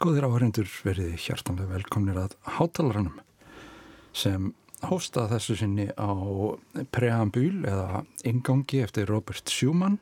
[0.00, 3.18] Góðir áhörindur verið hjartanlega velkomnir að hátalaranum
[4.16, 4.46] sem
[4.88, 6.08] hósta þessu sinni á
[6.88, 9.98] preambul eða ingangi eftir Robert Schumann.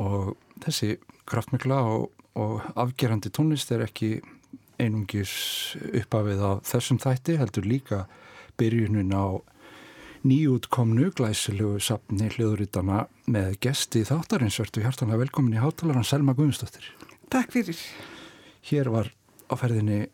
[0.00, 0.32] Og
[0.64, 0.94] þessi
[1.28, 2.08] kraftmikla og,
[2.40, 4.14] og afgerandi tónlist er ekki
[4.80, 5.36] einungis
[5.92, 8.02] uppafið af þessum þætti heldur líka
[8.56, 9.36] byrjunin á
[10.24, 14.56] nýjútkomnu glæsilegu sapni hljóðurítana með gesti þáttarins.
[14.64, 16.94] Verður hjartanlega velkomin í hátalaran Selma Guðmundsdóttir.
[17.28, 17.76] Takk fyrir
[18.66, 19.12] Hér var
[19.46, 20.06] á ferðinni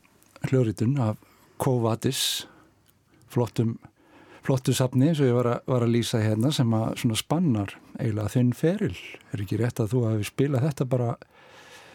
[0.45, 1.21] hljóðritun af
[1.63, 2.45] Kovadis,
[3.33, 3.79] flottum,
[4.45, 8.51] flottu sapni sem ég var að, var að lýsa hérna sem að spannar eiginlega þinn
[8.57, 8.97] feril.
[9.33, 11.15] Er ekki rétt að þú hafi spilað þetta bara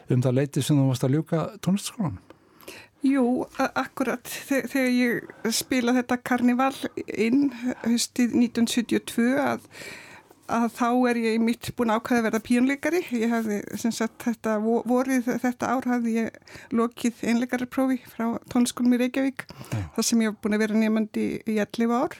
[0.09, 2.23] um það leiti sem þú varst að ljúka tónlistaskólanum?
[3.05, 3.27] Jú,
[3.61, 4.25] akkurat.
[4.25, 6.73] Þegar ég spilað þetta karnival
[7.05, 7.51] inn
[7.83, 9.67] höstið 1972 að
[10.47, 13.01] að þá er ég mitt búin ákvæði að verða píunleikari.
[13.19, 19.01] Ég hafði, sem sagt, þetta vorið þetta ár hafði ég lokið einleikaraprófi frá tónskólum í
[19.03, 19.83] Reykjavík ja.
[19.97, 22.17] þar sem ég haf búin að vera nefnandi í 11 ár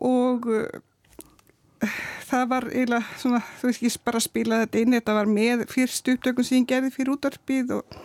[0.00, 1.90] og uh,
[2.28, 6.10] það var eiginlega svona, þú veist, ég bara spilaði þetta inn, þetta var með fyrst
[6.14, 8.00] uppdökun sem ég gerði fyrir útvarpið og,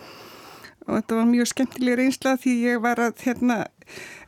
[0.87, 3.59] og þetta var mjög skemmtilega reynsla því ég var að hérna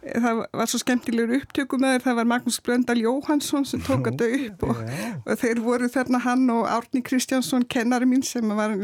[0.05, 4.81] það var svo skemmtilegur upptökumöður það var Magnús Blöndal Jóhansson sem tók þetta upp og,
[5.25, 8.75] og þeir voru þarna hann og Árni Kristjánsson kennari mín sem var,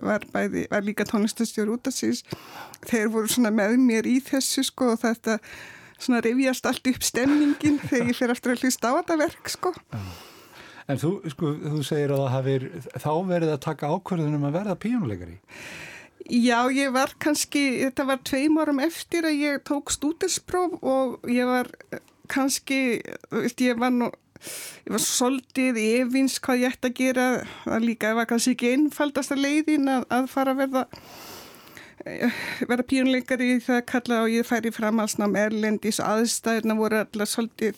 [0.00, 2.24] var, bæði, var líka tónlistastjór út af síðs
[2.88, 5.38] þeir voru svona með mér í þessu sko og þetta
[6.02, 9.74] svona revjast allt upp stemningin þegar ég fyrir aftur að hlusta á þetta verk sko.
[10.90, 12.68] En þú, sko, þú segir að það hafið
[13.04, 15.36] þá verið að taka ákvörðunum að verða píjónuleikari
[16.32, 21.44] Já, ég var kannski, þetta var tveim árum eftir að ég tók stúdinspróf og ég
[21.44, 21.68] var
[22.32, 24.08] kannski, veist, ég var nú,
[24.86, 27.26] ég var svolítið efins hvað ég ætti að gera,
[27.66, 30.86] það líka var kannski ekki einfaldasta leiðin að, að fara að verða,
[32.70, 37.76] verða píunleikari það kalla og ég færi fram alls nám erlendis aðstæðina voru allar svolítið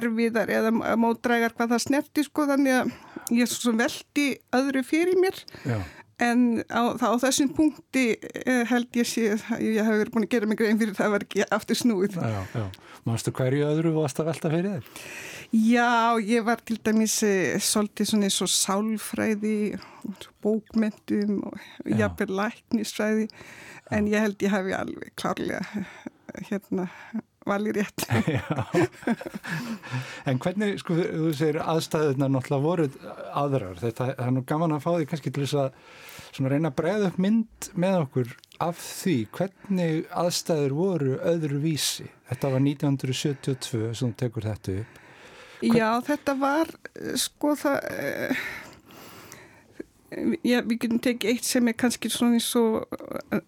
[0.00, 2.92] erfiðar eða mótrægar hvað það snerti sko þannig að
[3.38, 4.28] ég svo veldi
[4.58, 5.42] öðru fyrir mér.
[5.62, 5.78] Já
[6.20, 10.50] en á, á þessum punkti eh, held ég sé ég hef verið búin að gera
[10.50, 12.66] mig grein fyrir það var ekki aftur snúið já, já.
[13.08, 15.04] Mástu hverju öðru varst að velta fyrir þér?
[15.50, 19.56] Já, ég var til dæmis eh, svolítið svona eins og sálfræði
[20.44, 21.58] bókmentum og
[21.88, 23.26] jafnveg læknisfræði
[23.90, 25.64] en ég held ég hafi alveg klárlega
[26.50, 26.86] hérna
[27.48, 28.00] valið rétt?
[30.28, 32.94] En hvernig, sko, þú segir aðstæðuna náttúrulega voruð
[33.40, 33.76] aðrar.
[33.80, 35.68] Þetta er nú gaman að fá því kannski til þess að
[36.30, 38.28] svona reyna að bregða upp mynd með okkur
[38.62, 39.16] af því.
[39.34, 44.98] Hvernig aðstæður voru öðru vísi þetta var 1972 sem tekur þetta upp.
[45.60, 45.76] Hvern...
[45.76, 46.66] Já, þetta var
[47.20, 48.34] sko það uh,
[50.46, 53.42] já, við getum tekið eitt sem er kannski svona eins og uh,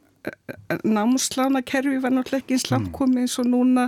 [0.84, 3.86] námslánakerfi var náttúrulega ekki eins langt komið eins og núna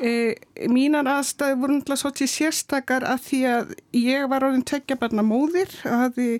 [0.00, 0.36] e,
[0.72, 5.74] mínar aðstæði voru náttúrulega svolítið sérstakar að því að ég var orðin tekja barna móðir
[5.84, 6.30] að því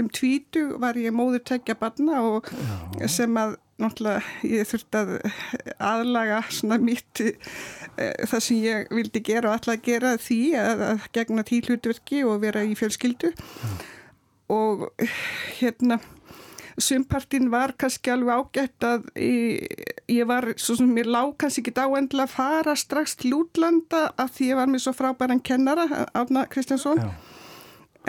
[0.00, 3.08] um tvítu var ég móðir tekja barna og Já.
[3.18, 5.14] sem að náttúrulega ég þurfti að
[5.92, 7.34] aðlaga svona mitt e,
[8.24, 12.64] það sem ég vildi gera og alltaf gera því að, að gegna tílutverki og vera
[12.64, 13.72] í fjölskyldu Já.
[14.54, 14.88] og
[15.60, 16.00] hérna
[16.78, 22.26] sumpartin var kannski alveg ágætt að ég, var, svo sem ég lág kannski ekki dáendilega
[22.26, 27.02] að fara strax til útlanda af því ég var með svo frábæran kennara, Átna Kristjánsson
[27.02, 27.12] Já.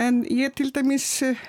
[0.02, 1.44] en ég til dæmis eh,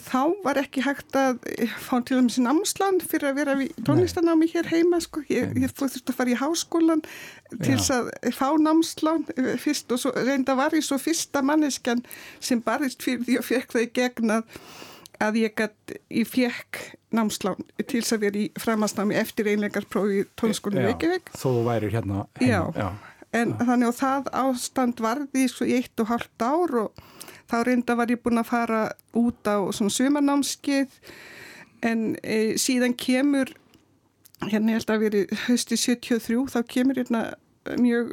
[0.00, 1.44] þá var ekki hægt að
[1.76, 5.20] fá til dæmis námsland fyrir að vera tónlistanámi hér heima sko.
[5.28, 7.04] ég, ég þurfti að fara í háskólan
[7.52, 12.00] til þess að fá námsland eh, fyrst og svo, reynda var ég svo fyrsta manneskjan
[12.40, 14.58] sem barist fyrir því að fekk það í gegnað
[15.22, 16.80] að ég gætt, ég fekk
[17.14, 21.32] námslán til þess að vera í framhansnámi eftir einlegarprófi tónskólinu Reykjavík.
[21.38, 22.24] Þó væri hérna.
[22.42, 22.88] Já, já,
[23.34, 23.58] en já.
[23.62, 27.04] þannig að það ástand varði svo í eitt og halvt ár og
[27.50, 28.82] þá reynda var ég búin að fara
[29.18, 30.98] út á svona sumarnámskið
[31.84, 33.52] en e, síðan kemur,
[34.48, 37.26] hérna ég held að veri hösti 73, þá kemur hérna
[37.80, 38.12] mjög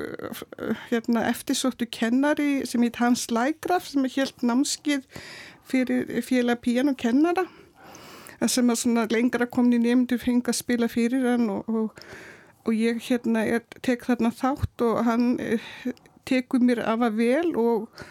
[0.89, 5.03] hérna, eftirsóttu kennari sem heit Hans Lægraf sem er helt námskið
[5.69, 7.45] fyrir félag píjan og kennara
[8.49, 12.05] sem að svona lengra komin í nefndu fengi að spila fyrir hann og, og,
[12.65, 15.61] og ég hérna er, tek þarna þátt og hann eh,
[16.25, 18.01] tekur mér af að vel og,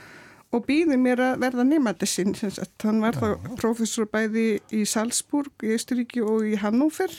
[0.54, 5.74] og býði mér að verða nefnandi sinn hann var þá professor bæði í Salzburg, í
[5.74, 7.10] Östuríki og í Hannover.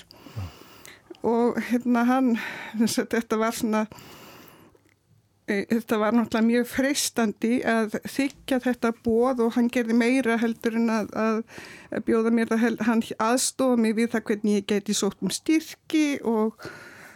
[1.22, 2.34] Og hérna hann
[2.80, 3.86] þetta var svona
[5.72, 10.94] þetta var náttúrulega mjög freistandi að þykja þetta bóð og hann gerði meira heldur en
[10.94, 15.34] að, að bjóða mér það, hann aðstofa mig við það hvernig ég geti sótt um
[15.34, 16.58] styrki og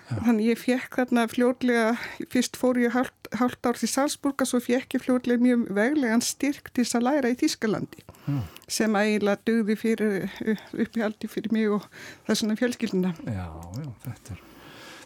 [0.05, 1.85] Þannig ég fekk þarna fljóðlega,
[2.29, 6.85] fyrst fór ég hálft ár til Salzburga, svo fekk ég fljóðlega mjög veglegan styrk til
[6.85, 8.43] að læra í Þískalandi mm.
[8.77, 10.27] sem eiginlega döði fyrir,
[10.75, 11.88] uppihaldi fyrir mig og
[12.29, 13.15] þessuna fjölskylduna.
[13.25, 13.47] Já,
[13.81, 14.45] já, þetta er,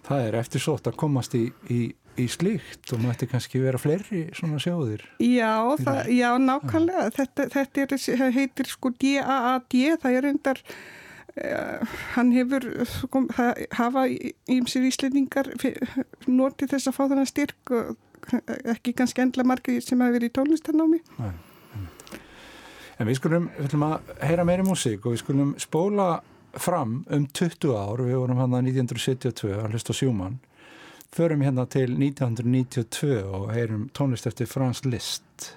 [0.10, 1.80] það er eftir sótt að komast í, í,
[2.20, 5.04] í slíkt og mætti kannski vera fleiri svona sjóðir.
[5.24, 7.10] Já, það, já nákvæmlega.
[7.18, 10.64] Þetta, þetta er, heitir sko DAAD, það er undar
[11.40, 12.64] Eh, hann hefur
[13.14, 13.28] kom,
[13.78, 14.06] hafa
[14.50, 15.48] ímsir íslendingar
[16.28, 17.74] notið þess að fá þennan styrk
[18.74, 21.00] ekki kannski endla margi sem hafa verið í tónlistanámi
[23.00, 26.10] En við skulum við að heyra meiri músík og við skulum spóla
[26.60, 28.02] fram um 20 ár.
[28.04, 30.40] Við vorum hann að 1972 að hlusta sjúmann
[31.12, 35.56] förum hérna til 1992 og heyrum tónlist eftir Frans Liszt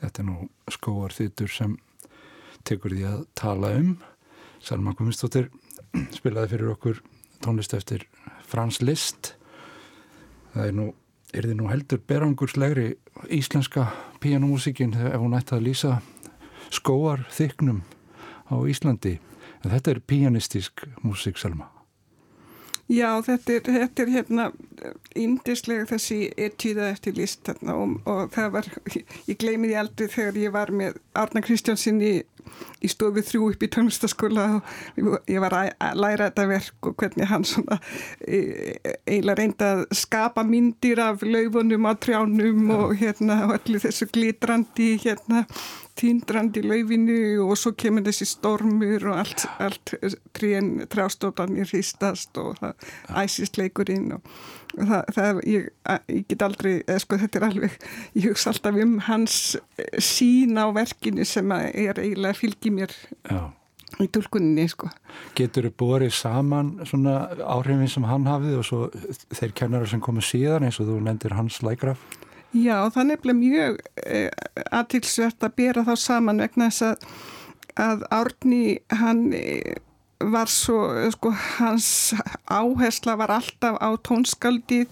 [0.00, 0.36] Þetta er nú
[0.72, 1.76] skóar þittur sem
[2.66, 3.94] tekur því að tala um.
[4.62, 5.50] Salma Guðmundsdóttir
[6.16, 7.02] spilaði fyrir okkur
[7.44, 8.06] tónlist eftir
[8.46, 9.34] Frans Liszt.
[10.54, 10.88] Það er nú,
[11.32, 12.88] er þið nú heldur berangurslegri
[13.32, 13.88] íslenska
[14.22, 15.94] píanómusikinn ef hún ætti að lýsa
[16.74, 17.84] skóar þyknum
[18.50, 19.16] á Íslandi.
[19.64, 21.75] En þetta er píanistísk músik, Salma.
[22.86, 24.44] Já, þetta er, þetta er hérna
[25.18, 28.68] índislega þessi etíða eftir list hérna, og, og það var,
[29.26, 32.12] ég gleymi því aldrei þegar ég var með Arna Kristjánsin í,
[32.86, 37.30] í stofu þrjú upp í tónlistaskóla og ég var að læra þetta verk og hvernig
[37.32, 37.80] hann svona
[38.20, 38.38] e,
[39.08, 44.92] eiginlega reynda að skapa myndir af laufunum á trjánum og hérna og allir þessu glitrandi
[45.02, 45.42] hérna
[45.96, 49.94] týndrandi laufinu og svo kemur þessi stormur og allt, allt
[50.36, 52.88] tríen trástótanir hristast og það
[53.22, 54.30] æsist leikurinn og,
[54.76, 55.68] og það, það ég,
[56.12, 57.78] ég get aldrei, eða sko þetta er alveg
[58.18, 59.38] ég hugsa alltaf um hans
[60.02, 62.94] sín á verkinu sem er eiginlega fylgið mér
[63.30, 63.40] Já.
[64.02, 64.90] í tólkuninni sko.
[65.38, 68.84] Getur þau borið saman svona áhrifin sem hann hafið og svo
[69.32, 72.04] þeir kennarar sem komið síðan eins og þú lendir hans lægraf?
[72.54, 74.28] Já, það nefnilega mjög eh,
[74.74, 77.08] aðtilsvert að bera þá saman vegna þess að,
[77.86, 78.62] að Árni
[79.00, 79.76] hann eh,
[80.22, 80.78] var svo,
[81.12, 81.90] sko, hans
[82.48, 84.88] áhersla var alltaf á tónskaldið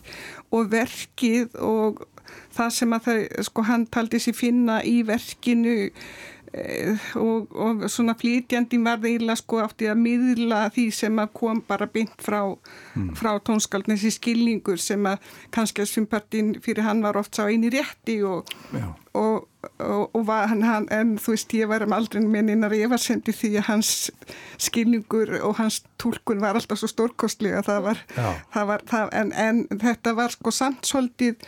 [0.53, 2.05] og verkið og
[2.55, 3.19] það sem að þau,
[3.49, 6.34] sko, hann taldi sér finna í verkinu Eh,
[7.19, 11.63] og, og svona flytjandi var það íla sko átti að miðla því sem að kom
[11.67, 12.41] bara bynd frá,
[12.95, 13.09] mm.
[13.19, 17.73] frá tónskaldin þessi skilningur sem að kannski að sumpartin fyrir hann var oft sá eini
[17.75, 18.53] rétti og,
[19.19, 19.49] og,
[19.81, 23.55] og var hann, hann en þú veist ég var um aldrei með einar efarsendi því
[23.59, 23.93] að hans
[24.63, 28.03] skilningur og hans tólkun var alltaf svo stórkostlega það var,
[28.55, 31.41] það var það, en, en þetta var sko samt svolítið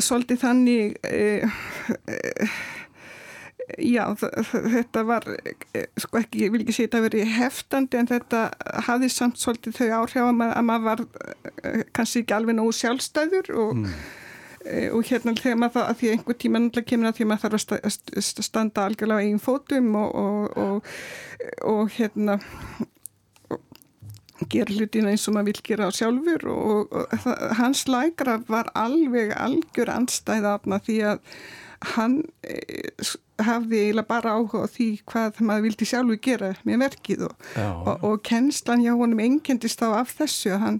[0.00, 1.50] svolítið þannig eða
[2.08, 2.48] e,
[3.64, 5.24] Já, þetta var,
[5.72, 8.42] eh, sko ekki, ég vil ekki segja þetta að veri heftandi en þetta
[8.88, 11.04] hafði samt svolítið þau áhrif að maður var
[11.62, 13.94] eh, kannski ekki alveg nógu sjálfstæður og, mm.
[14.68, 17.56] e, og hérna þegar maður það að því einhver tíma náttúrulega kemur að því maður
[17.56, 20.92] þarf að standa algjörlega á eigin fótum og, og,
[21.72, 22.38] og hérna
[24.52, 29.32] gera hlutina eins og maður vil gera á sjálfur og það, hans lægra var alveg
[29.40, 31.28] algjör anstæða af því að
[31.94, 32.18] hann
[33.42, 38.04] hafði eiginlega bara áhuga á því hvað maður vildi sjálfu gera með verkið og, og,
[38.06, 40.78] og kennslan hjá honum engendist þá af þessu að hann,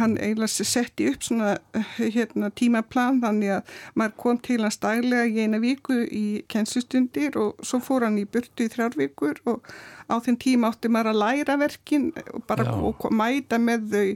[0.00, 1.52] hann eiginlega setti upp svona
[1.98, 7.60] hérna, tímaplan þannig að maður kom til hans daglega í eina viku í kennslustundir og
[7.66, 9.68] svo fór hann í burtu í þrjár vikur og
[10.08, 14.08] á þinn tíma átti maður að læra verkin og bara og mæta með þau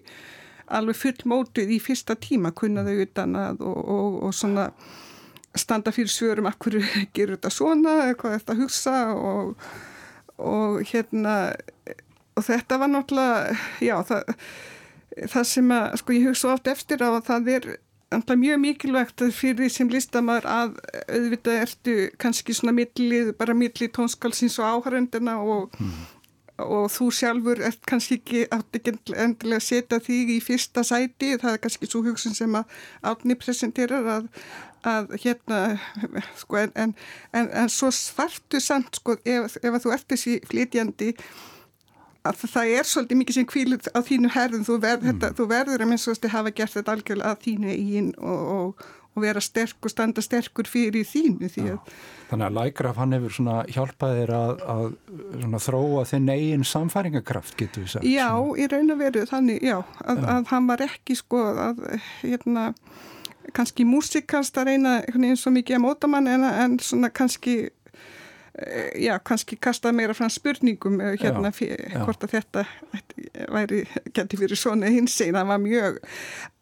[0.74, 4.70] alveg full mótið í fyrsta tíma kunnaðu utan að og, og svona
[5.58, 6.84] standa fyrir svörum að hverju
[7.16, 9.66] gerur þetta svona eða hvað þetta hugsa og,
[10.38, 11.37] og hérna
[12.34, 14.37] og þetta var náttúrulega já það,
[15.37, 17.71] það sem að sko ég hugsa oft eftir á að það er
[18.38, 20.75] mjög mikilvægt fyrir því sem listamæður að
[21.08, 25.95] auðvitað ertu kannski svona millið, bara millið tónskalsins og áhærendina og mm
[26.62, 31.34] og þú sjálfur ert kannski ekki átt ekki endilega að setja þig í fyrsta sæti,
[31.43, 32.76] það er kannski svo hugsun sem að
[33.10, 34.28] átni presenterar að,
[34.86, 35.62] að hérna
[36.38, 36.95] sko, en, en,
[37.34, 41.12] en, en svo svartu samt sko, ef, ef þú ert þessi flytjandi
[42.25, 45.25] að það er svolítið mikið sem kvílut á þínu herðum, þú, verð, mm.
[45.36, 49.22] þú verður að minnst að hafa gert þetta algjörlega að þínu ín og, og, og
[49.22, 51.94] vera sterk og standa sterkur fyrir þínu því að
[52.30, 57.84] Þannig að Lægraf hann hefur svona hjálpað þér að, að þróa þinn eigin samfæringakraft, getur
[57.84, 58.08] við sagt.
[58.08, 60.28] Já, í raun og veru þannig, já, að, já.
[60.34, 61.84] að hann var ekki sko að,
[62.22, 62.64] hérna,
[63.54, 67.58] kannski músikast að reyna eins og mikið að móta mann en, en svona kannski
[68.95, 72.04] já, kannski kasta meira fram spurningum eh, hérna já, já.
[72.04, 72.64] hvort að þetta
[73.50, 73.80] væri,
[74.14, 75.99] geti fyrir svona hins einn, það var mjög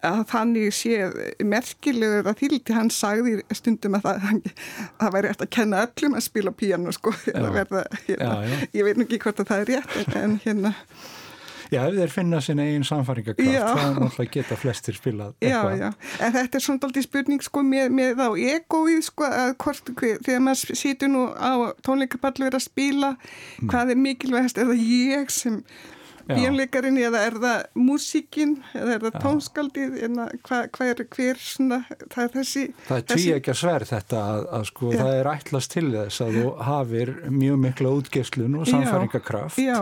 [0.09, 1.11] að þannig sé
[1.45, 4.49] merkilegur að þýldi hann sagði stundum að það,
[5.03, 8.33] það væri eftir að kenna öllum að spila píano sko, verða, hérna,
[8.73, 10.73] ég veit ekki hvort að það er rétt en hérna
[11.73, 15.79] Já, ef þeir finna sinna eigin samfæringakraft þá náttúrulega geta flestir spilað eitthvað.
[15.79, 19.55] Já, já, en þetta er svona aldrei spurning sko með, með á egoið sko að
[19.65, 21.53] hvort, þegar maður sýtur nú á
[21.87, 23.73] tónleikapallu er að spila, mm.
[23.73, 25.61] hvað er mikilvægast, er það ég sem
[26.29, 29.99] bíanleikarinn eða er það músíkin eða er það tónskaldið
[30.47, 31.81] hvað hva er hver svona
[32.13, 34.99] það er þessi það er tví ekki að sverð þetta að, að sko já.
[35.03, 39.81] það er ætlast til þess að þú hafir mjög mikla útgeslun og samfæringakraft já,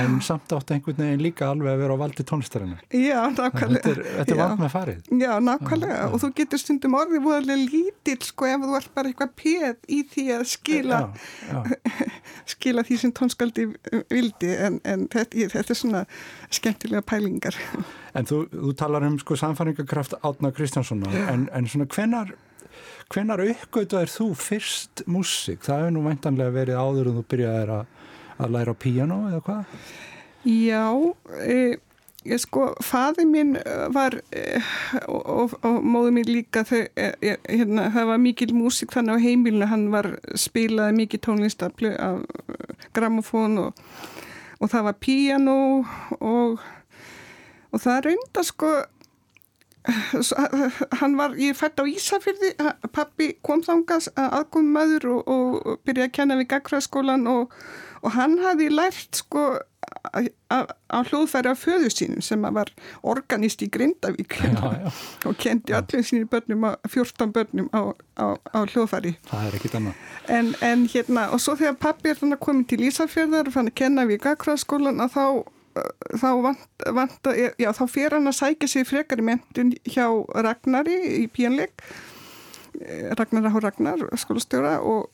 [0.00, 3.80] en samt átt einhvern veginn líka alveg að vera á valdi tónlistarinn já, nákvæmlega.
[3.80, 5.10] Þetta er, þetta er vald með farið.
[5.20, 6.00] Já, nákvæmlega.
[6.10, 10.00] Og þú getur stundum orðið voðalega lítill sko ef þú ert bara eitthvað peð í
[10.10, 11.00] því að skila
[12.48, 13.66] skila því sem tónskaldi
[14.10, 16.04] vildi en, en þetta, þetta er svona
[16.52, 17.58] skemmtilega pælingar.
[18.16, 22.32] En þú, þú talar um sko samfæringarkraft Átna Kristjánssona en, en svona hvenar,
[23.12, 25.62] hvenar uppgötuðar þú fyrst músík?
[25.66, 27.84] Það hefur nú væntanlega verið áður en þú byrjaði að,
[28.40, 29.78] að læra á píjano eða hvað?
[30.48, 30.86] Já,
[31.44, 31.56] e,
[32.28, 33.54] ég sko, faði mín
[33.94, 34.60] var e,
[35.08, 39.24] og, og, og móðu mín líka þau, e, hérna, það var mikil músík þannig á
[39.24, 42.24] heimilinu, hann var spilaði mikið tónlistaflu af
[42.96, 43.84] gramofón og
[44.60, 45.58] og það var piano
[46.20, 46.64] og,
[47.80, 48.70] það reynda sko
[51.00, 52.50] hann var, ég fætt á Ísafyrði
[52.92, 57.54] pappi kom þangast aðgóðum maður og byrjaði að kenna við Gagfræðskólan og,
[58.02, 59.58] og hann hafi lært sko
[60.50, 62.70] á hljóðfæri af föðu sínum sem var
[63.02, 64.36] organist í Grindavík.
[64.40, 64.90] Já, já.
[65.26, 69.16] og kendi allir sínir börnum, 14 börnum á, á, á hljóðfæri.
[69.32, 69.56] Er
[70.28, 74.06] en, en hérna, og svo þegar pappi er koma til Ísafjörðar og fann að kenna
[74.08, 75.24] við Gagfræðskólan að þá
[76.18, 80.06] þá vant, vant já, þá fyrir hann að sækja sig frekar í mentun hjá
[80.42, 81.84] Ragnari í píanleik
[82.80, 85.10] eh, Ragnar á Ragnar skólastjóra og,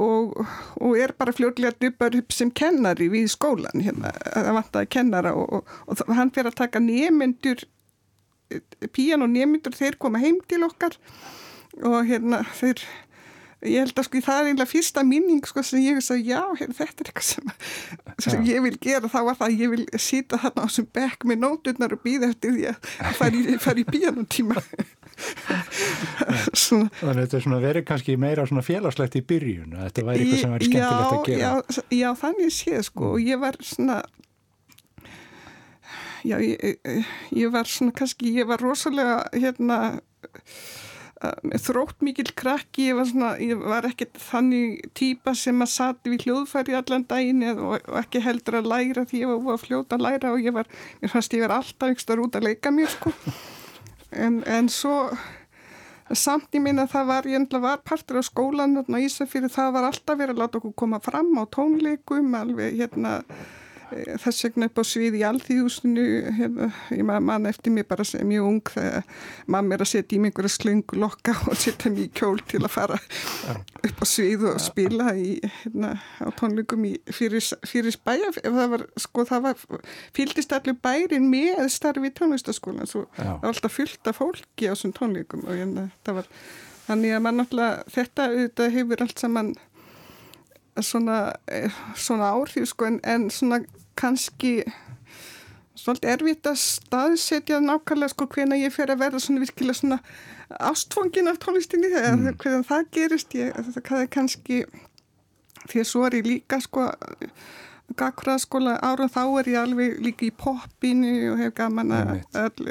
[0.00, 0.38] og,
[0.80, 5.34] og er bara fljóðlega dubbar upp sem kennari við skólan hérna, það vant að kennara
[5.36, 7.66] og, og hann fyrir að taka nemyndur
[8.96, 10.96] pían og nemyndur þeir koma heim til okkar
[11.86, 12.82] og hérna þeir
[13.66, 16.40] ég held að sko það er einlega fyrsta minning sko sem ég veist að já,
[16.56, 17.50] heyr, þetta er eitthvað sem,
[18.24, 19.10] sem ég vil gera.
[19.12, 22.30] Þá var það að ég vil sýta þarna á sem bekk með nóturnar og býða
[22.32, 24.64] eftir því að fara í, í bíjanútíma
[26.70, 30.42] Þannig að þetta er svona verið kannski meira svona félagslegt í byrjun þetta væri eitthvað
[30.44, 31.40] sem væri skemmtilegt að gera.
[31.40, 33.14] Já, já þannig sé sko.
[33.14, 34.00] Og ég var svona
[36.26, 36.78] já, ég,
[37.36, 39.80] ég var svona kannski, ég var rosalega hérna
[41.60, 42.88] þrótt mikil krakki.
[42.90, 47.44] Ég var, svona, ég var ekkert þannig týpa sem að sati við hljóðfæri allan daginn
[47.52, 50.70] og, ekki heldur að læra því ég var fljóta að læra og ég var
[51.02, 53.12] mér fannst ég var alltaf einhverstað út að leika mér sko
[54.12, 55.10] en, en svo
[56.10, 59.88] samt ég minna það var, ég endla var partur á skólan og Ísafyrir það var
[59.90, 63.20] alltaf verið að láta okkur koma fram á tónleikum alveg hérna
[63.90, 66.04] þess vegna upp á svið í alþýðúsinu
[66.38, 69.04] hérna, ég man eftir mig bara sem ég ung þegar
[69.50, 72.62] mamma er að setja í mig einhverja slöngu lokka og setja mér í kjól til
[72.62, 73.00] að fara
[73.88, 79.26] upp á svið og spila í, hérna, á tónleikum í, fyrir, fyrir það var, sko,
[79.28, 79.84] það var
[80.16, 83.38] fylgist allir bærin með starfi í tónlistaskólan svo ja.
[83.42, 86.34] alltaf fylgta fólki á þessum tónleikum og hérna, það var
[86.90, 89.52] þannig að mann alltaf þetta, þetta hefur allt saman
[90.86, 93.60] svona, eh, svona áhrif sko en, en svona
[94.00, 94.64] kannski
[95.80, 100.00] svolítið erfitt að staðsetja nákvæmlega sko hvena ég fer að verða svona virkilega svona
[100.70, 102.38] ástfóngin af tónlistinni þegar mm.
[102.42, 104.62] hvernig það gerist ég, það er kannski
[105.70, 106.88] því að svo er ég líka sko
[107.98, 112.12] gagfræðaskóla ára þá er ég alveg líka í popinu og hef gaman að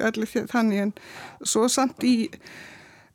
[0.10, 0.94] allir þannig en
[1.44, 2.30] svo samt í,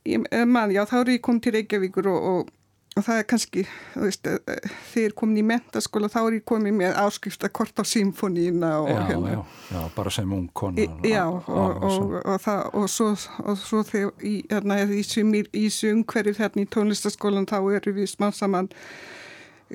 [0.04, 2.52] í mann, já þá er ég komið til Reykjavíkur og, og
[2.94, 3.62] og það er kannski,
[3.94, 7.82] þú veist, eh, eh, þegar ég komin í mentaskóla þá er ég komin með áskriftakort
[7.82, 9.32] á symfónína og já, hérna.
[9.32, 9.40] Já,
[9.74, 10.86] já, bara sem ung kona.
[11.02, 13.10] Já, og, og, og, og það, og svo,
[13.58, 18.70] svo þegar í, hérna, í, í sumhverju þarna í tónlistaskólan þá eru við smá saman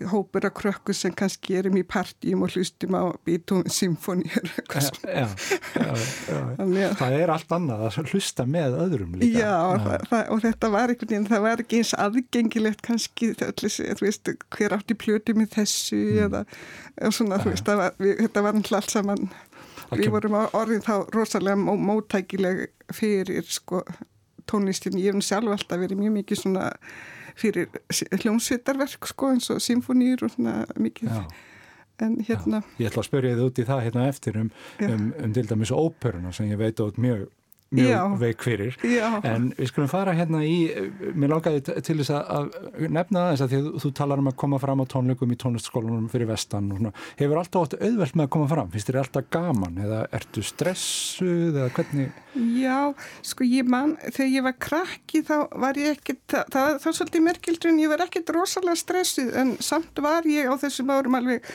[0.07, 5.27] hópur af krökkur sem kannski erum í partím og hlustum á Beethoven symfóníur ja,
[5.75, 5.97] ja,
[6.57, 9.43] ja, það er allt annað að hlusta með öðrum líka.
[9.43, 13.79] Já, það, það, og þetta var einhvern veginn það var ekki eins aðgengilegt kannski öllis,
[14.01, 16.23] veist, hver átti plöti með þessu mm.
[16.27, 19.29] eða svona, veist, var, við, þetta var alltaf saman
[19.91, 20.15] við kem...
[20.15, 23.83] vorum orðin þá rosalega mó, mótækileg fyrir sko,
[24.49, 26.69] tónlistin, ég hef sjálf alltaf verið mjög mikið svona
[27.37, 27.69] fyrir
[28.23, 31.23] hljómsveitarverk sko eins og symfónýr og svona mikið Já.
[32.05, 32.69] en hérna Já.
[32.79, 34.51] Ég ætla að spörja þið út í það hérna eftir um,
[34.87, 37.27] um, um til dæmis óperuna sem ég veit átt mjög
[37.75, 38.77] mjög veik fyrir.
[38.81, 39.07] Já.
[39.27, 40.55] en við skulum fara hérna í
[41.13, 42.49] mér langaði til þess að,
[42.89, 46.07] nefna þess að því að þú talar um að koma fram á tónleikum í tónlistskólanum
[46.11, 48.71] fyrir vestan svona, hefur alltaf átt auðvelt með að koma fram?
[48.73, 52.23] Finnst þér alltaf gaman eða ertu stressuð eða hvernig?
[52.59, 52.93] Já,
[53.25, 56.97] sko ég man, þegar ég var krakki þá var ég ekkit, það, það, það var
[56.99, 61.17] svolítið merkildur en ég var ekkit rosalega stressuð en samt var ég á þessum árum
[61.19, 61.49] alveg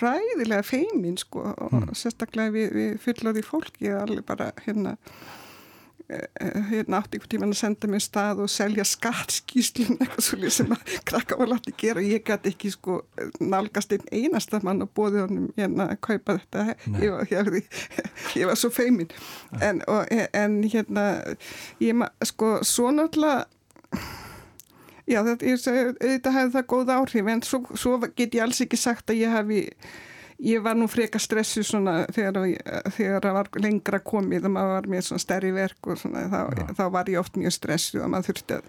[0.00, 4.96] ræðilega feimin sko og sérstaklega við, við fullorði fólki alveg bara hérna
[6.70, 10.92] hérna átti ykkur tíman að senda mér stað og selja skattskíslun eitthvað svolítið sem að
[11.08, 12.02] krakka var látt að gera.
[12.02, 13.00] Og ég gæti ekki sko
[13.42, 16.66] nálgast einn einasta mann og bóði honum hérna að kaupa þetta.
[17.02, 17.82] Ég var, ég,
[18.38, 19.10] ég var svo feimin.
[19.60, 21.08] En, og, en hérna
[21.82, 23.46] ég ma, sko svo náttúrulega
[25.06, 28.78] Já, þetta, ég auðvitað hefði það góð áhrif en svo, svo get ég alls ekki
[28.80, 29.60] sagt að ég hafi,
[30.38, 32.36] ég var nú freka stressu svona þegar,
[32.92, 36.40] þegar það var lengra komið og maður var með svona stærri verk og svona þá,
[36.76, 38.66] þá var ég oft mjög stressu og maður þurfti að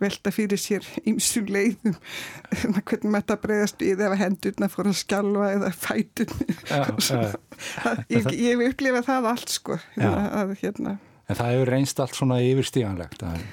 [0.00, 1.98] velta fyrir sér ymsum leiðum.
[2.86, 6.32] Hvernig maður þetta breyðast við ef hendurna fór að skjálfa eða fætun
[6.70, 6.80] Já,
[7.10, 7.20] já.
[8.08, 10.96] ég, ég hef upplifað það allt sko hérna, að, hérna.
[11.28, 13.44] En það hefur reynst allt svona yfirstíganlegt að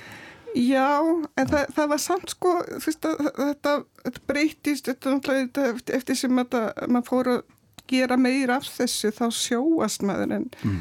[0.58, 1.04] Já,
[1.38, 2.52] en það, það var samt sko,
[2.82, 3.74] fyrst að þetta,
[4.06, 7.42] þetta breytist þetta, eftir, sem þetta, maður fór að
[7.88, 10.80] gera meira af þessu þá sjóast maður en, Mm.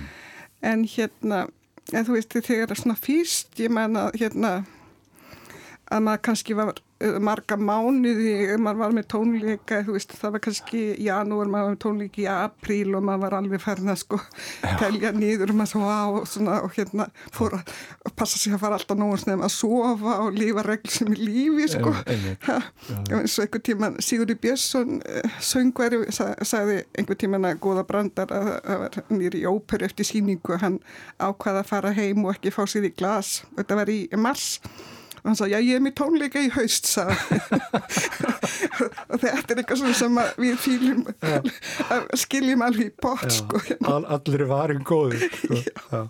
[0.63, 1.47] en hérna,
[1.93, 4.65] en þú veist þegar svona fyrst, ég menna hérna
[5.91, 11.09] að maður kannski var marga mánuði, maður var með tónleika, veist, það var kannski í
[11.11, 14.21] janúar, maður var með tónleika í apríl og maður var alveg færð að sko
[14.81, 18.65] telja nýður og maður svo á og svona og hérna fór að passa sig að
[18.65, 21.93] fara alltaf nógu snefn að sofa og lífa reglum í lífi sko.
[23.13, 28.33] eins og einhver tíman Sigurður Björnsson uh, söngveri sa, sagði einhver tíman að góða brandar
[28.33, 30.81] að það var nýri í óperu eftir síningu hann
[31.21, 33.43] ákvaða að fara heim og ekki fá sér í glas.
[33.59, 34.55] Þetta var í mars.
[34.65, 34.96] og
[35.27, 36.89] hann sagði, já ég er mér tónleika í haust
[39.11, 41.49] og þetta er eitthvað sem við fýljum að
[42.21, 43.61] skiljum alveg í bótt sko.
[43.89, 46.03] All, allir varin góður sko.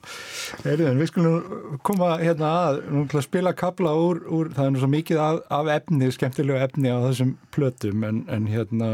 [0.64, 4.90] Heyrðu, við skulum koma hérna að að spila kabla úr, úr það er nú svo
[4.92, 8.90] mikið af, af efni, skemmtilegu efni á þessum plötum en, en hérna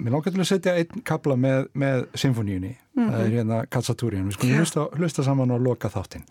[0.00, 4.38] mér langar til að setja einn kabla með, með symfóníunni, það er hérna Katsatúrian, við
[4.38, 6.26] skulum hlusta, hlusta saman og loka þáttinn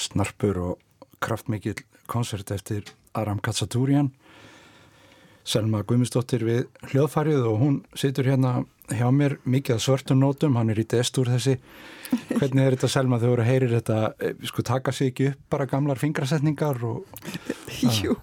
[0.00, 4.10] snarpur og kraftmikill koncert eftir Aram Katsatúrian
[5.50, 10.70] Selma Guðmundsdóttir við hljóðfarið og hún situr hérna hjá mér mikið að svörtum nótum, hann
[10.72, 11.56] er í destur þessi.
[12.28, 15.66] Hvernig er þetta Selma þegar þú heyrir þetta, eh, sko taka sig ekki upp bara
[15.70, 17.06] gamlar fingrasetningar og
[17.80, 18.16] Jú,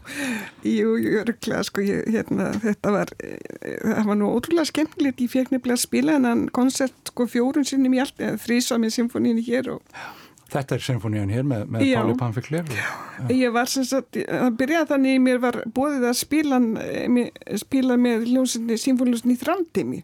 [0.68, 5.24] jú, örglega sko, ég, hérna, þetta var eh, það var nú ótrúlega skemmtilegt.
[5.24, 9.46] Ég fekk nefnilega að spila hennan koncert sko fjórun sinnum í allt, eða þrísami symfónínu
[9.48, 9.98] hér og
[10.48, 12.70] Þetta er symfónían hér með, með Páli Pamfiklir
[13.34, 16.62] Ég var sem sagt, að byrja þannig mér var bóðið að spila,
[17.60, 20.02] spila með hljómsinni symfóníusin í þrandimi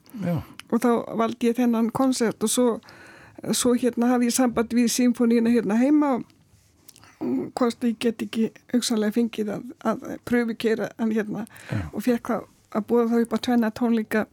[0.73, 2.67] og þá valdi ég þennan koncert og svo,
[3.55, 6.29] svo hérna hafi ég samband við symfóníuna hérna heima og
[7.55, 11.83] hvort ég get ekki auksanlega fengið að, að pröfu kera hann hérna Já.
[11.91, 14.25] og fekk að, að bóða það upp á tvenna tónleika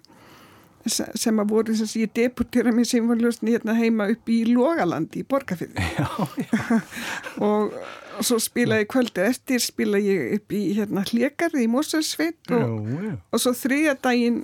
[0.88, 5.88] sem að voru sem ég deputera mér symfónljósni hérna heima upp í Lógalandi í Borgafyrði
[6.08, 6.38] og,
[8.16, 12.88] og svo spila ég kvöldu eftir spila ég upp í hérna Hlegarði í Mósarsveit og,
[13.30, 14.42] og svo þriða daginn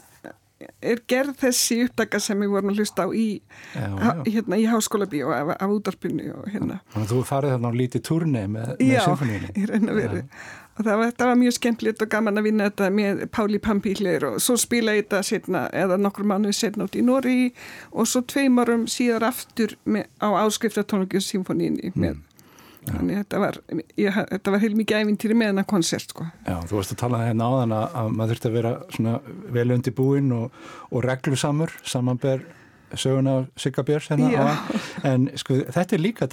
[0.81, 3.27] er gerð þessi uppdaka sem við vorum að hlusta á í,
[3.77, 4.13] já, já.
[4.25, 6.79] Hérna, í háskóla bíu af, af útarpinu hérna.
[6.95, 10.01] Þannig að þú farið þarna á lítið turni með, með symfóníunni Já, ég reyna að
[10.01, 10.23] vera
[10.77, 14.39] og það var, var mjög skemmtilegt og gaman að vinna þetta með Páli Pampílir og
[14.45, 17.39] svo spila ég þetta setna, eða nokkur mannuð setna út í Nóri
[17.93, 22.25] og svo tveim árum síðar aftur með, á áskriftatónleikum symfóníinni mm.
[22.87, 23.57] Þannig þetta var,
[23.99, 26.27] ég, þetta var heil mikið æfintýri með hennar konsert sko.
[26.47, 29.15] Já, þú varst að tala hérna á þann að, að maður þurfti að vera svona
[29.57, 30.61] vel undir búin og,
[30.93, 32.45] og reglusamur samanber
[32.95, 34.55] söguna Sigga Björns hérna
[35.11, 36.29] en sko þetta er líka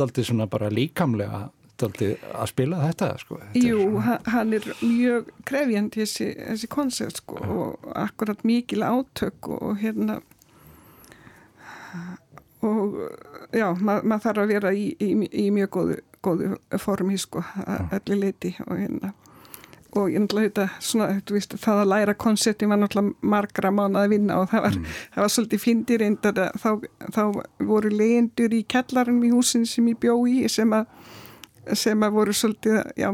[0.46, 1.48] bara líkamlega
[1.88, 3.40] aldrei að spila þetta sko.
[3.42, 7.50] Þetta Jú, er hann er mjög krefjandi þessi, þessi konsert sko já.
[7.50, 10.22] og akkurat mikil átök og hérna
[12.64, 12.96] og
[13.52, 15.12] já, mað, maður þarf að vera í, í,
[15.44, 19.14] í mjög góðu, góðu formi sko, allir leiti og hérna
[19.94, 24.00] og ég náttúrulega þetta, svona, þú veist, það að læra koncepti var náttúrulega margra mánuð
[24.02, 24.96] að vinna og það var, mm.
[25.14, 26.70] það var svolítið fyndir að þá,
[27.14, 27.22] þá
[27.70, 31.03] voru leyendur í kellarum í húsin sem ég bjó í sem að
[31.78, 33.10] sem að voru svolítið, já,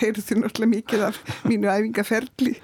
[0.00, 2.54] heyrðu þið náttúrulega mikið af mínu æfingaferli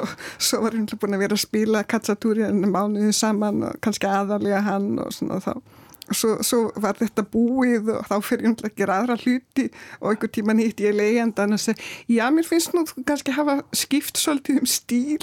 [0.00, 0.08] og
[0.38, 4.60] svo var ég búin að vera að spila katsatúri en mánuðin saman og kannski aðalega
[4.66, 5.54] hann og svona þá.
[6.10, 9.66] Og svo, svo var þetta búið og þá fyrir ég náttúrulega að gera aðra hluti
[10.00, 11.80] og einhver tíma nýtt ég leiðandan og segi,
[12.10, 15.22] já, mér finnst nú kannski hafa skipt svolítið um stíl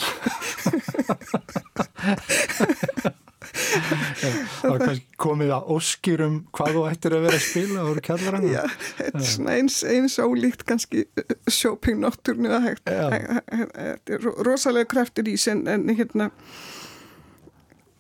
[3.50, 8.04] það var kannski komið að óskýrum hvað þú ættir að vera að spila og voru
[8.10, 8.64] kjallar Já,
[8.98, 11.06] þetta er eins, eins ólíkt kannski
[11.48, 12.68] shopping nocturnu það
[14.10, 16.30] er rosalega kraftur í sen en hérna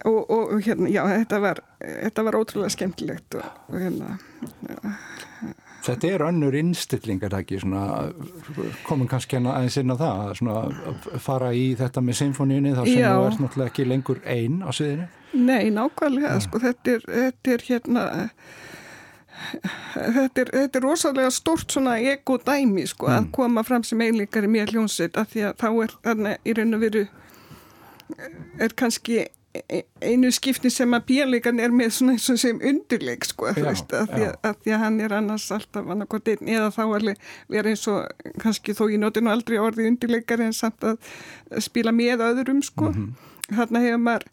[0.07, 4.17] og, og hérna, já, þetta var þetta var ótrúlega skemmtilegt og, og hérna
[4.67, 4.95] já.
[5.79, 7.61] Þetta er önnur innstillingar ekki
[8.83, 10.57] komin kannski hérna aðeins inn á það svona,
[10.91, 14.69] að fara í þetta með symfóníunni þar sem þú ert náttúrulega ekki lengur einn á
[14.75, 18.03] sviðinu Nei, nákvæmlega, sko, þetta er, þetta er hérna
[19.93, 23.17] þetta er, þetta er rosalega stort svona ego-dæmi, sko, mm.
[23.17, 26.77] að koma fram sem einleikari með hljónsitt, af því að þá er þarna í raun
[26.77, 27.05] og veru
[28.59, 29.27] er kannski
[30.05, 33.93] einu skipni sem að bíleikan er með svona eins og sem undirleik sko, já, veist,
[33.97, 37.23] að, því að, að því að hann er annars alltaf annarkot einn eða þá alveg
[37.49, 41.01] vera eins og kannski þó ég noti nú aldrei orði undirleikar en samt að
[41.65, 42.91] spila með öðrum sko.
[42.93, 44.25] Mm -hmm þarna hefur maður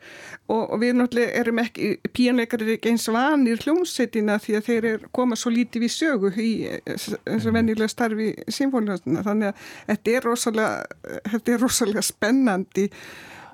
[0.46, 4.88] og, og við náttúrulega erum ekki píanleikar er ekki eins vanir hljómsettina því að þeir
[4.92, 6.50] er, koma svo lítið við sögu í
[6.86, 12.86] þessu vennilega starfi symfónljóðsuna þannig að þetta er rosalega, þetta er rosalega spennandi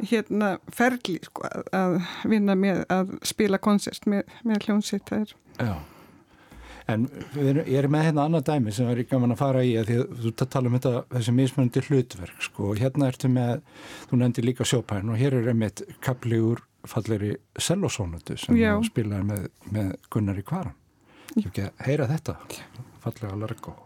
[0.02, 1.46] hérna ferli sko,
[1.76, 5.74] að vinna með að spila koncert með, með hljómsett það er Já
[6.91, 7.07] En
[7.39, 10.24] ég er með hérna annað dæmi sem er gaman að fara í að því að
[10.24, 13.62] þú tala um þetta þessi mismunandi hlutverk sko og hérna ertu með,
[14.11, 18.59] þú nefndi líka sjópæn og hér er einmitt kapliður falleri sellosónutu sem
[18.89, 20.76] spilaði með, með Gunnar í Kvaran.
[21.37, 22.37] Ég hef ekki að heyra þetta,
[23.05, 23.76] fallega largo.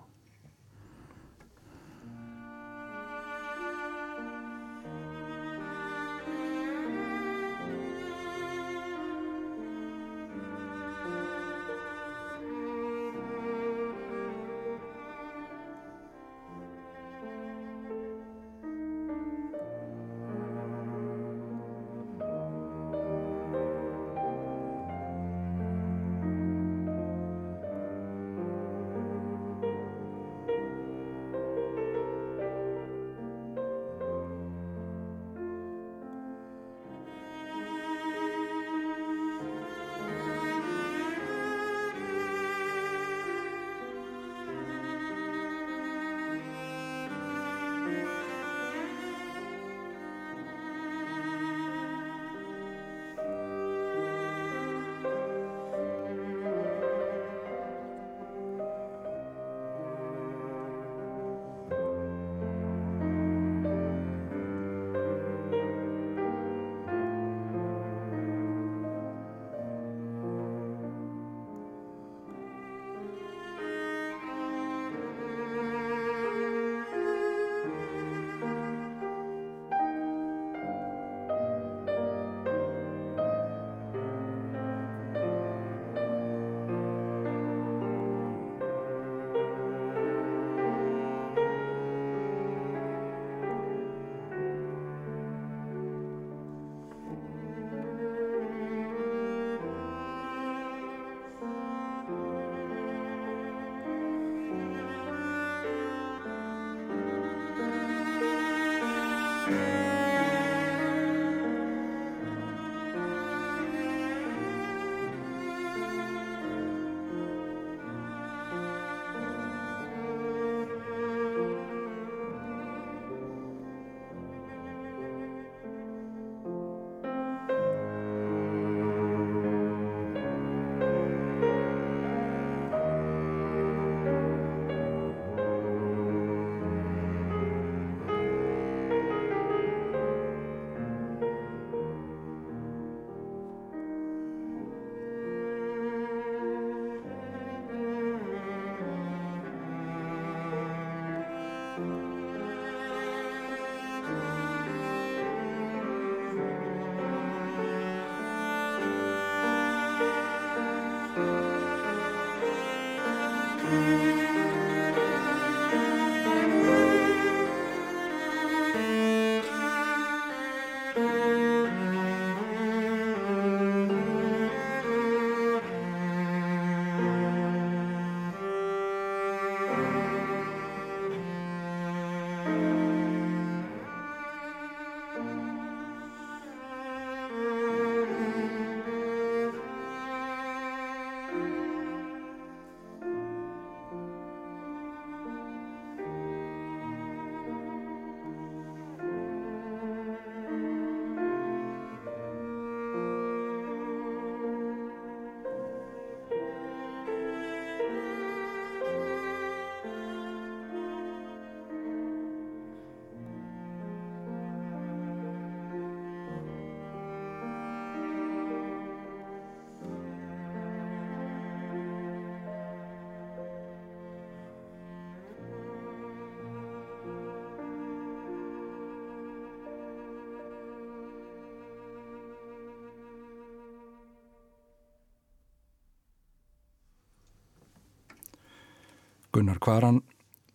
[239.37, 239.99] Gunnar Kvaran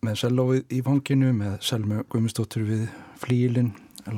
[0.02, 2.80] með sellóið í fanginu með Selmu Guðmustóttur við
[3.22, 3.68] Flílin,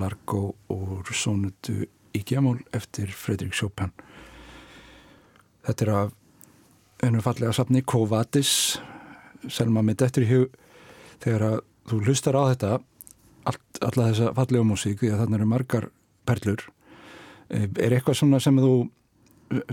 [0.01, 3.93] Largo og Sónutu í Gjamól eftir Fredrik Chopin.
[5.69, 6.15] Þetta er af
[7.05, 8.79] einu fallega safni Kovatis,
[9.53, 10.57] Selma með dettur í hug
[11.21, 11.61] þegar að
[11.91, 12.73] þú hlustar á þetta
[13.85, 15.91] alla þessa fallega músík því að þarna eru margar
[16.25, 16.65] perlur.
[17.53, 18.79] Er eitthvað svona sem þú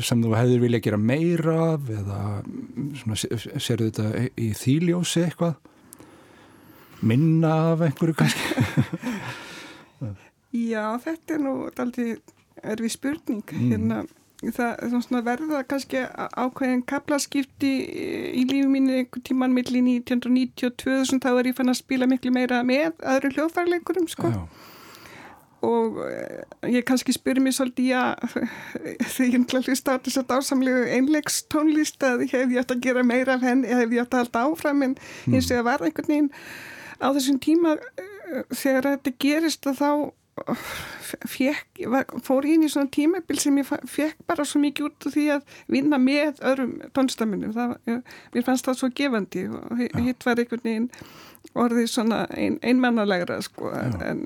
[0.03, 2.21] sem þú hefðir vilja gera meira af eða
[2.99, 5.55] svona, sérðu þetta í þýljósi eitthvað?
[7.01, 8.41] minna af einhverju kannski
[10.71, 11.97] Já, þetta er nú alltaf
[12.61, 13.69] erfið spurning mm.
[13.71, 14.01] hérna,
[14.53, 16.03] það verða kannski
[16.37, 17.71] ákveðin kaplaskipti
[18.37, 22.31] í lífi mínu einhver tíman millir 1992 sem þá er ég fann að spila miklu
[22.35, 24.43] meira með öðru hljóðfærleikurum sko Já
[25.65, 26.43] og eh,
[26.73, 27.91] ég kannski spyrir mér svolítið
[29.15, 33.37] þegar ég hlust á þess að dásamlegu einlegstónlist að hef ég ætti að gera meira
[33.37, 34.95] af henni hef ég ætti að halda áfram en
[35.29, 36.31] eins og það var einhvern veginn
[37.01, 39.91] á þessum tíma eh, þegar þetta gerist að þá
[40.41, 40.65] eh,
[41.29, 41.83] fekk,
[42.25, 45.59] fór ég inn í svona tímabil sem ég fekk bara svo mikið út því að
[45.69, 47.53] vinna með öðrum tónstaminum,
[47.85, 50.89] mér fannst það svo gefandi og hitt var einhvern veginn
[51.57, 53.91] orðið svona ein, einmannalegra sko Já.
[54.07, 54.25] en,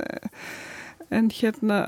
[1.12, 1.86] en hérna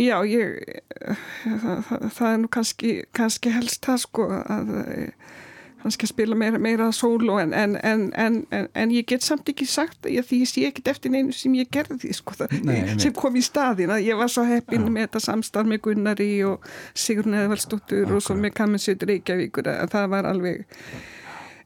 [0.00, 0.60] já ég
[1.04, 4.74] það, það, það er nú kannski, kannski helst það sko að
[5.80, 10.04] kannski að spila meira, meira solo en, en, en, en ég get samt ekki sagt
[10.04, 13.44] því ég sé ekkit eftir neinu sem ég gerði sko, það, Nei, sem kom í
[13.44, 14.92] staðin að ég var svo heppin ja.
[14.92, 20.12] með þetta samstarf með Gunnari og Sigur Neðvaldstóttur og svo með Kamensutur Reykjavíkur að það
[20.16, 20.84] var alveg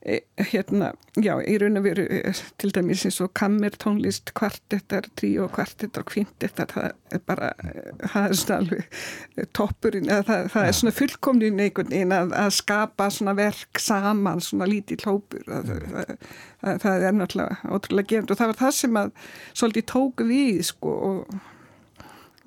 [0.04, 5.46] hérna, já, í raun og veru e, til dæmis eins og kammer tónlist kvartettar, tríu
[5.46, 10.76] og kvartettar kvintettar, það er bara e, það er svona alveg toppurinn það, það er
[10.80, 15.72] svona fullkomnin einhvern veginn að, að skapa svona verk saman, svona lítið hlópur það,
[16.60, 19.18] það, það er náttúrulega ótrúlega gefnd og það var það sem að
[19.54, 21.36] svolítið tók við sko og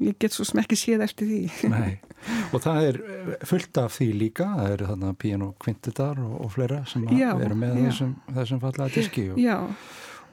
[0.04, 1.94] ég get svo sem ekki séð eftir því Nei,
[2.52, 6.52] og það er eh, fullt af því líka, það eru þarna piano kvintitar og, og
[6.56, 7.88] fleira sem já, eru með já.
[7.88, 9.42] þessum, þessum fallaða diski og,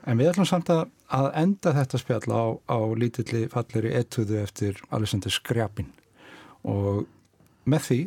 [0.04, 0.84] en við ætlum samt að,
[1.16, 5.92] að enda þetta spjall á, á lítilli falleri ettuðu eftir Alexander Skrjapin
[6.64, 7.04] og
[7.68, 8.00] með því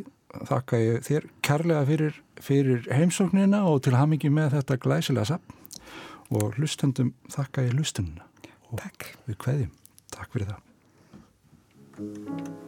[0.48, 5.56] þakka ég þér kærlega fyrir, fyrir heimsóknina og til hamingi með þetta glæsilega sapn
[6.28, 8.26] og hlustendum þakka ég hlustununa
[8.68, 9.12] og Takk.
[9.26, 9.76] við hveðjum.
[10.12, 10.67] Takk fyrir það.
[11.98, 12.67] Thank you.